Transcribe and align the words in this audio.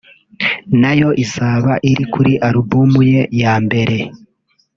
nayo 0.81 1.09
izaba 1.23 1.73
iri 1.89 2.05
kuri 2.13 2.31
album 2.47 2.89
ye 3.11 3.21
ya 3.41 3.53
mbere 3.65 3.97